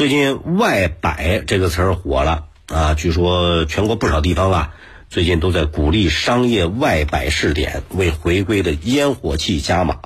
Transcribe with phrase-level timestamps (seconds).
[0.00, 4.74] 最近“外摆”这个词儿火了啊，据说全国不少地方啊，
[5.10, 9.98] 最近都在鼓励商业外摆试点，为回归的烟火气加码。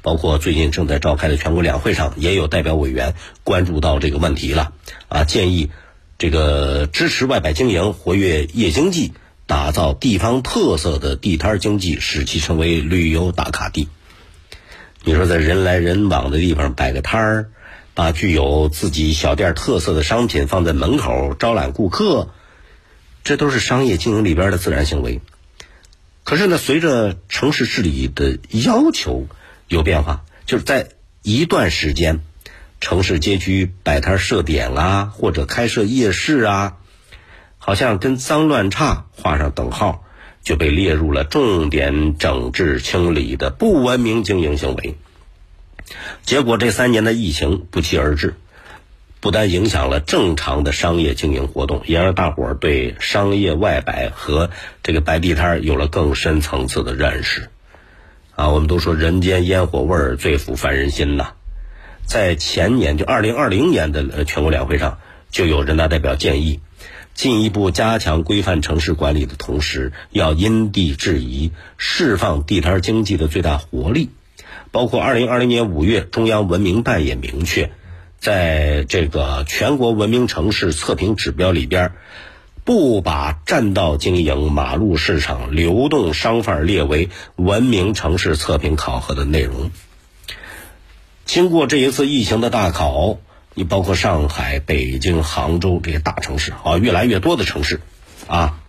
[0.00, 4.74] 包括最近正在召开的全国两会上，也有代表委员关注到这个问题了
[5.08, 5.70] 啊，建议
[6.18, 9.12] 这个支持外摆经营，活跃夜经济，
[9.48, 13.88] 打造地方特色的地摊经济，使其成为旅游打卡地。
[15.02, 17.50] 你说在人来人往的地方摆个摊儿。
[17.94, 22.30] 把具有自己小店特色的商品放在门口招揽顾客，
[23.24, 25.20] 这都是商业经营里边的自然行为。
[26.24, 29.26] 可是呢，随着城市治理的要求
[29.68, 30.88] 有变化，就是在
[31.22, 32.20] 一段时间，
[32.80, 36.76] 城市街区摆摊设点啊，或者开设夜市啊，
[37.58, 40.04] 好像跟脏乱差画上等号，
[40.42, 44.96] 就被列入了重点整治清理的不文明经营行为。
[46.22, 48.34] 结果这三年的疫情不期而至，
[49.20, 54.50] 不但影响了正常的商业经营活动，也让大伙儿对商业外摆和
[54.82, 57.48] 这个摆地摊有了更深层次的认识。
[58.34, 61.34] 啊，我们都说人间烟火味儿最抚凡人心呐。
[62.04, 64.98] 在前年就二零二零年的全国两会上，
[65.30, 66.60] 就有人大代表建议，
[67.14, 74.10] 进一步加强规范城市管理的同时，要因地制宜，释放地摊经济的最大活力。
[74.70, 77.70] 包括二零二零年五月，中央文明办也明确，
[78.18, 81.92] 在这个全国文明城市测评指标里边，
[82.64, 89.70] 不把占道经营、马路市场、流动商贩列为文明城市测评考核的内容。
[91.24, 93.18] 经过这一次疫情的大考，
[93.54, 97.80] 你包括上海、北京、杭州这些大城市啊，越来越多的城市，
[98.26, 98.61] 啊。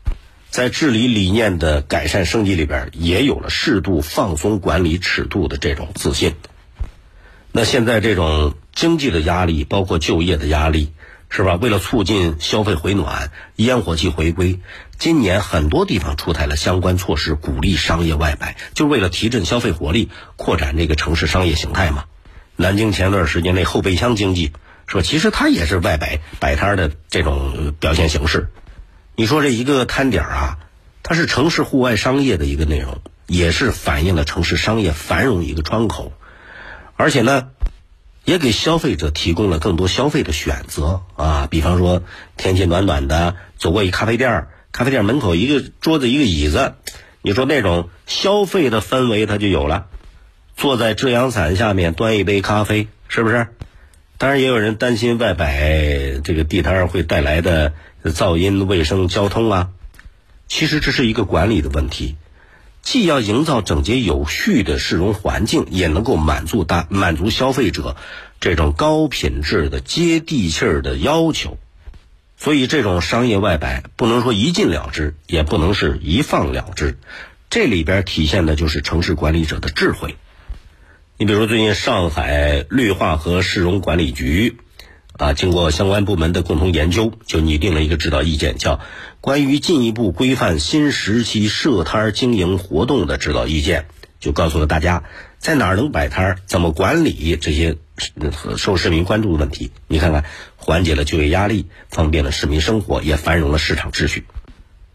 [0.53, 6.35] 在治理理念的改善升级里边，也有了适度放松管理尺度的这种自信。
[7.51, 10.91] 那现在这种经济的压力，包括就业的压力，
[11.31, 11.55] 是吧？
[11.55, 14.59] 为了促进消费回暖、烟火气回归，
[14.99, 22.03] 今年很多地方出台了相关措施，鼓励商业外摆，就为了提振消费活力，扩展这个城市商业形态嘛。
[22.57, 24.51] 南京前段时间那后备箱经济，
[24.85, 25.01] 是吧？
[25.01, 28.49] 其实它也是外摆摆摊的这种表现形式。
[29.15, 30.57] 你说这一个摊点啊，
[31.03, 36.13] 它是城市户外商业的一个内容，也是反映了城市商业繁荣一个窗口，
[36.97, 37.49] 而且呢，
[38.25, 41.47] 也给消费者提供了更多消费的选择啊。
[41.51, 42.01] 比方说，
[42.37, 46.73] 天气暖暖的，走过一咖啡店，咖啡店门口一个桌子一个椅子，
[47.21, 49.85] 你说那种消费的氛围它就有了。
[50.57, 53.47] 坐在遮阳伞下面端一杯咖啡，是不是？
[54.17, 57.73] 当然，也有人担心外摆这个地摊会带来的。
[58.11, 59.69] 噪音、卫生、交通啊，
[60.47, 62.15] 其实这是一个管理的问题，
[62.81, 67.95] 既要营造整洁有序的市容环境，也能够满足大满足消费者
[68.41, 71.57] 这种高品质的接地气儿的要求。
[72.37, 76.97] 所以，这种商业外摆不能说一禁了之，也不能是一放了之，
[77.49, 80.17] 这里边体现的就是城市管理者的智慧。
[81.17, 84.57] 你比如说最近上海绿化和市容管理局。
[85.13, 88.77] 啊，经过相关部门的共同研究，就拟定了一个指导意见，叫
[89.21, 93.81] 《关于进一步规范新时期设摊经营活动的指导意见》，
[94.19, 95.03] 就告诉了大家
[95.37, 97.77] 在哪儿能摆摊儿，怎么管理这些
[98.57, 99.71] 受市民关注的问题。
[99.87, 100.25] 你看看，
[100.55, 104.25] 缓解了就业压力，方便了市民生活，也繁荣了市场秩序。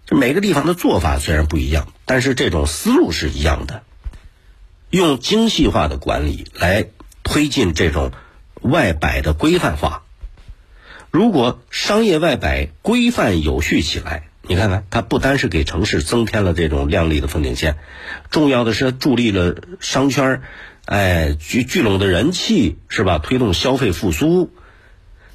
[0.05, 3.85] 这每个地方的做法虽然不一样，但是这种思路是一样的，
[4.91, 6.89] 用精细化的管理来
[7.23, 8.11] 推进这种
[8.63, 10.03] 外摆的规范化。
[11.11, 17.77] 如果商业外摆规范有序起来，你看看，它不单是给城市增添了这种亮丽的风景线，
[18.31, 20.43] 重要的是助力了商圈
[20.85, 23.19] 哎聚聚拢的人气，是吧？
[23.19, 24.51] 推动消费复苏。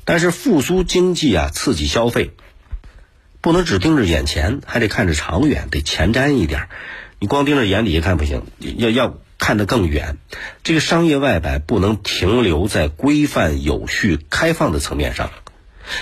[0.06, 2.32] 但是复苏经济啊，刺激消费，
[3.40, 6.68] 不能只盯着眼前，还得看着长远，得前瞻一点。
[7.20, 8.44] 你光盯着眼底下看不行，
[8.78, 10.18] 要要看得更远。
[10.64, 15.32] 这个商业外摆不能停留在规范有序开放的层面上。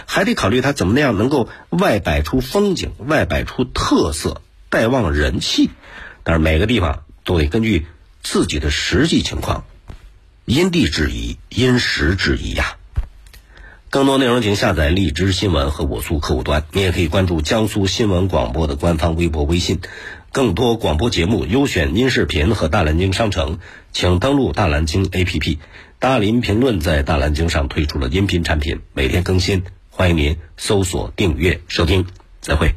[0.05, 5.69] 还得考虑它怎么那样能够外摆出风景，外摆出特色，带旺人气。
[6.23, 7.87] 但是每个地方都得根据
[8.21, 9.63] 自己的实际情况，
[10.45, 12.77] 因地制宜，因时制宜呀。
[13.89, 19.81] 更多内容请下载荔枝新闻和我苏客户端，你也可以关注江苏新闻广播的官方微博、微信。
[20.31, 23.59] 更多广播节目、优选音视频和大蓝鲸商城，
[23.91, 25.57] 请登录大蓝鲸 APP。
[26.01, 29.61] 大林评论在大蓝鲸上推出了音频产品，每天更新。
[29.91, 32.07] 欢迎您搜索订阅收听，
[32.41, 32.73] 再会。